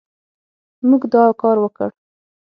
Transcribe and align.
موږ 0.89 1.01
دا 1.13 1.23
کار 1.41 1.57
وکړ 1.61 1.89